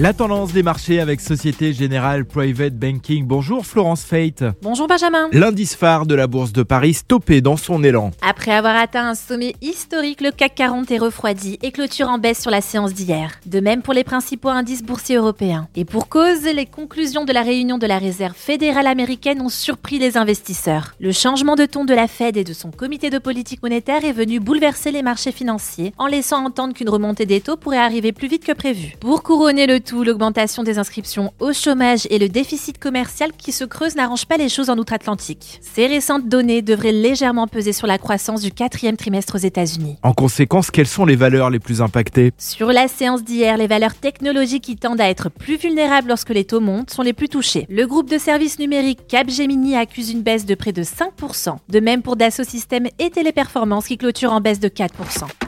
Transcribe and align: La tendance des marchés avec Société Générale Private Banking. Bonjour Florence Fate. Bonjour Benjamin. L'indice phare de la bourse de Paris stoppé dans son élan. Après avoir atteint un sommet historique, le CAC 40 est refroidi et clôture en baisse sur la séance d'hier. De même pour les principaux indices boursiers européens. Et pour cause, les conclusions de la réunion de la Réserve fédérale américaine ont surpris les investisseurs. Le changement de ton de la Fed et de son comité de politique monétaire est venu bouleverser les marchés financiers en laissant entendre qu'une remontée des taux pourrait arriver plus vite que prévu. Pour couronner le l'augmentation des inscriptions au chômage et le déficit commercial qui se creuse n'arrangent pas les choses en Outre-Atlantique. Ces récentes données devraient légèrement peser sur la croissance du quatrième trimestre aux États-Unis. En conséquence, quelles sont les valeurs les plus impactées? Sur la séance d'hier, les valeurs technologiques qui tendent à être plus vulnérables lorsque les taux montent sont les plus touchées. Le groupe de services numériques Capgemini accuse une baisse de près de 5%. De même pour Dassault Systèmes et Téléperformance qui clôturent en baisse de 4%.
La 0.00 0.12
tendance 0.12 0.52
des 0.52 0.62
marchés 0.62 1.00
avec 1.00 1.20
Société 1.20 1.72
Générale 1.72 2.24
Private 2.24 2.74
Banking. 2.74 3.26
Bonjour 3.26 3.66
Florence 3.66 4.04
Fate. 4.04 4.44
Bonjour 4.62 4.86
Benjamin. 4.86 5.28
L'indice 5.32 5.74
phare 5.74 6.06
de 6.06 6.14
la 6.14 6.28
bourse 6.28 6.52
de 6.52 6.62
Paris 6.62 6.94
stoppé 6.94 7.40
dans 7.40 7.56
son 7.56 7.82
élan. 7.82 8.12
Après 8.22 8.52
avoir 8.52 8.76
atteint 8.76 9.08
un 9.08 9.16
sommet 9.16 9.56
historique, 9.60 10.20
le 10.20 10.30
CAC 10.30 10.54
40 10.54 10.92
est 10.92 10.98
refroidi 10.98 11.58
et 11.62 11.72
clôture 11.72 12.08
en 12.08 12.18
baisse 12.18 12.40
sur 12.40 12.52
la 12.52 12.60
séance 12.60 12.94
d'hier. 12.94 13.40
De 13.46 13.58
même 13.58 13.82
pour 13.82 13.92
les 13.92 14.04
principaux 14.04 14.50
indices 14.50 14.84
boursiers 14.84 15.16
européens. 15.16 15.66
Et 15.74 15.84
pour 15.84 16.08
cause, 16.08 16.44
les 16.44 16.66
conclusions 16.66 17.24
de 17.24 17.32
la 17.32 17.42
réunion 17.42 17.76
de 17.76 17.86
la 17.88 17.98
Réserve 17.98 18.36
fédérale 18.36 18.86
américaine 18.86 19.42
ont 19.42 19.48
surpris 19.48 19.98
les 19.98 20.16
investisseurs. 20.16 20.94
Le 21.00 21.10
changement 21.10 21.56
de 21.56 21.66
ton 21.66 21.84
de 21.84 21.94
la 21.94 22.06
Fed 22.06 22.36
et 22.36 22.44
de 22.44 22.52
son 22.52 22.70
comité 22.70 23.10
de 23.10 23.18
politique 23.18 23.64
monétaire 23.64 24.04
est 24.04 24.12
venu 24.12 24.38
bouleverser 24.38 24.92
les 24.92 25.02
marchés 25.02 25.32
financiers 25.32 25.92
en 25.98 26.06
laissant 26.06 26.44
entendre 26.44 26.74
qu'une 26.74 26.88
remontée 26.88 27.26
des 27.26 27.40
taux 27.40 27.56
pourrait 27.56 27.78
arriver 27.78 28.12
plus 28.12 28.28
vite 28.28 28.44
que 28.44 28.52
prévu. 28.52 28.94
Pour 29.00 29.24
couronner 29.24 29.66
le 29.66 29.80
l'augmentation 29.96 30.62
des 30.62 30.78
inscriptions 30.78 31.32
au 31.40 31.52
chômage 31.52 32.06
et 32.10 32.18
le 32.18 32.28
déficit 32.28 32.78
commercial 32.78 33.32
qui 33.36 33.52
se 33.52 33.64
creuse 33.64 33.96
n'arrangent 33.96 34.26
pas 34.26 34.36
les 34.36 34.48
choses 34.48 34.70
en 34.70 34.78
Outre-Atlantique. 34.78 35.60
Ces 35.62 35.86
récentes 35.86 36.28
données 36.28 36.62
devraient 36.62 36.92
légèrement 36.92 37.46
peser 37.46 37.72
sur 37.72 37.86
la 37.86 37.98
croissance 37.98 38.42
du 38.42 38.52
quatrième 38.52 38.96
trimestre 38.96 39.34
aux 39.34 39.38
États-Unis. 39.38 39.96
En 40.02 40.12
conséquence, 40.12 40.70
quelles 40.70 40.86
sont 40.86 41.04
les 41.04 41.16
valeurs 41.16 41.50
les 41.50 41.58
plus 41.58 41.82
impactées? 41.82 42.32
Sur 42.38 42.68
la 42.68 42.88
séance 42.88 43.24
d'hier, 43.24 43.56
les 43.56 43.66
valeurs 43.66 43.94
technologiques 43.94 44.64
qui 44.64 44.76
tendent 44.76 45.00
à 45.00 45.08
être 45.08 45.30
plus 45.30 45.56
vulnérables 45.56 46.08
lorsque 46.08 46.30
les 46.30 46.44
taux 46.44 46.60
montent 46.60 46.90
sont 46.90 47.02
les 47.02 47.12
plus 47.12 47.28
touchées. 47.28 47.66
Le 47.68 47.86
groupe 47.86 48.10
de 48.10 48.18
services 48.18 48.58
numériques 48.58 49.06
Capgemini 49.08 49.76
accuse 49.76 50.10
une 50.10 50.22
baisse 50.22 50.46
de 50.46 50.54
près 50.54 50.72
de 50.72 50.82
5%. 50.82 51.56
De 51.68 51.80
même 51.80 52.02
pour 52.02 52.16
Dassault 52.16 52.44
Systèmes 52.44 52.88
et 52.98 53.10
Téléperformance 53.10 53.86
qui 53.86 53.98
clôturent 53.98 54.32
en 54.32 54.40
baisse 54.40 54.60
de 54.60 54.68
4%. 54.68 55.47